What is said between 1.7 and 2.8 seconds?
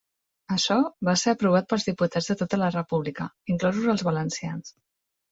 pels diputats de tota la